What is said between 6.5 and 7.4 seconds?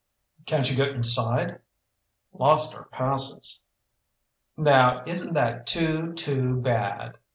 bad!"